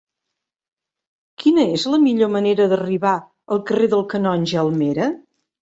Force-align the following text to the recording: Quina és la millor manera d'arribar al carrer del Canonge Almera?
Quina 1.43 1.65
és 1.75 1.85
la 1.95 2.01
millor 2.07 2.33
manera 2.37 2.67
d'arribar 2.73 3.13
al 3.57 3.63
carrer 3.71 3.93
del 3.95 4.05
Canonge 4.15 4.63
Almera? 4.67 5.13